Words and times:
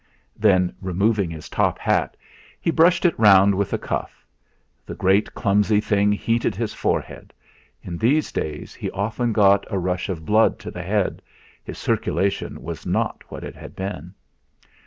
Then, 0.35 0.73
removing 0.81 1.29
his 1.29 1.47
top 1.47 1.77
hat, 1.77 2.17
he 2.59 2.71
brushed 2.71 3.05
it 3.05 3.13
round 3.19 3.53
with 3.53 3.71
a 3.71 3.77
cuff. 3.77 4.25
The 4.83 4.95
great 4.95 5.35
clumsy 5.35 5.79
thing 5.79 6.11
heated 6.11 6.55
his 6.55 6.73
forehead; 6.73 7.35
in 7.83 7.99
these 7.99 8.31
days 8.31 8.73
he 8.73 8.89
often 8.89 9.31
got 9.31 9.63
a 9.69 9.77
rush 9.77 10.09
of 10.09 10.25
blood 10.25 10.57
to 10.57 10.71
the 10.71 10.81
head 10.81 11.21
his 11.63 11.77
circulation 11.77 12.63
was 12.63 12.83
not 12.83 13.21
what 13.29 13.43
it 13.43 13.53
had 13.53 13.75
been. 13.75 14.15